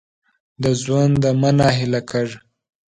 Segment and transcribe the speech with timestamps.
[0.63, 2.37] د ژونده مه نا هیله کېږه!